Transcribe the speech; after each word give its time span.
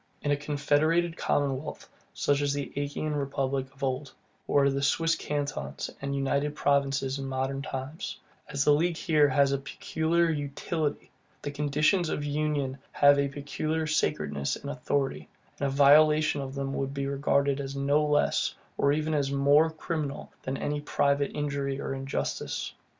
In 0.23 0.31
a 0.31 0.35
confederated 0.35 1.15
commonwealth, 1.15 1.87
such 2.11 2.41
as 2.41 2.53
the 2.53 2.73
Achaean 2.75 3.13
republic 3.13 3.71
of 3.71 3.83
old, 3.83 4.13
or 4.47 4.67
the 4.71 4.81
Swiss 4.81 5.13
Cantons 5.15 5.91
and 6.01 6.15
United 6.15 6.55
Provinces 6.55 7.19
in 7.19 7.27
modern 7.27 7.61
times; 7.61 8.17
as 8.49 8.63
the 8.65 8.73
league 8.73 8.97
has 8.97 8.97
here 9.05 9.27
a 9.29 9.61
peculiar 9.61 10.31
UTILITY, 10.31 11.11
the 11.43 11.51
conditions 11.51 12.09
of 12.09 12.25
union 12.25 12.79
have 12.93 13.19
a 13.19 13.27
peculiar 13.27 13.85
sacredness 13.85 14.55
and 14.55 14.71
authority, 14.71 15.29
and 15.59 15.67
a 15.67 15.69
violation 15.69 16.41
of 16.41 16.55
them 16.55 16.73
would 16.73 16.95
be 16.95 17.05
regarded 17.05 17.59
as 17.61 17.75
no 17.75 18.03
less, 18.03 18.55
or 18.79 18.91
even 18.91 19.13
as 19.13 19.31
more 19.31 19.69
criminal, 19.69 20.31
than 20.41 20.57
any 20.57 20.81
private 20.81 21.29
injury 21.35 21.79
or 21.79 21.93
injustice. 21.93 22.73